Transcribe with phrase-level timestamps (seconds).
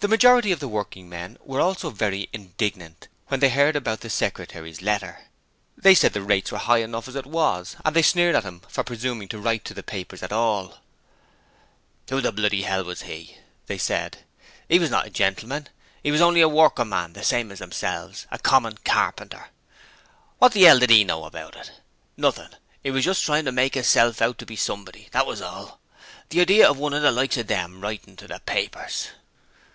[0.00, 4.10] The majority of the working men were also very indignant when they heard about the
[4.10, 5.26] Secretary's letter:
[5.76, 8.42] they said the rates were quite high enough as it was, and they sneered at
[8.42, 10.78] him for presuming to write to the papers at all:
[12.10, 14.24] 'Who the bloody 'ell was 'e?' they said.
[14.68, 15.68] ''E was not a Gentleman!
[16.04, 19.50] 'E was only a workin' man the same as themselves a common carpenter!
[20.40, 21.72] What the 'ell did 'e know about it?
[22.16, 22.50] Nothing.
[22.84, 25.78] 'E was just trying to make 'isself out to be Somebody, that was all.
[26.30, 29.10] The idea of one of the likes of them writing to the papers!'